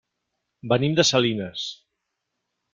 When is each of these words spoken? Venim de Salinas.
Venim 0.71 0.97
de 1.01 1.05
Salinas. 1.11 1.69